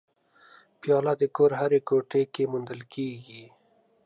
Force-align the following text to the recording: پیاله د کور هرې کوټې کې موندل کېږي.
پیاله 0.81 1.13
د 1.21 1.23
کور 1.35 1.51
هرې 1.59 1.79
کوټې 1.87 2.23
کې 2.33 2.43
موندل 2.51 2.81
کېږي. 2.93 3.43